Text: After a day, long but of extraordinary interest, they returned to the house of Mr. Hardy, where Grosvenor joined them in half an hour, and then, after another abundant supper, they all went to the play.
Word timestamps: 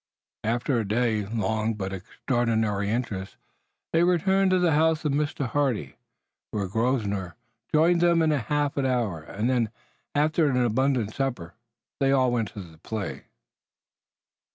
After 0.43 0.79
a 0.79 0.87
day, 0.87 1.27
long 1.27 1.75
but 1.75 1.93
of 1.93 2.01
extraordinary 2.01 2.89
interest, 2.89 3.37
they 3.93 4.01
returned 4.03 4.49
to 4.49 4.57
the 4.57 4.71
house 4.71 5.05
of 5.05 5.11
Mr. 5.11 5.45
Hardy, 5.45 5.95
where 6.49 6.67
Grosvenor 6.67 7.35
joined 7.71 8.01
them 8.01 8.23
in 8.23 8.31
half 8.31 8.77
an 8.77 8.87
hour, 8.87 9.21
and 9.21 9.47
then, 9.47 9.69
after 10.15 10.47
another 10.49 10.65
abundant 10.65 11.13
supper, 11.13 11.53
they 11.99 12.11
all 12.11 12.31
went 12.31 12.47
to 12.53 12.61
the 12.63 12.79
play. 12.79 13.25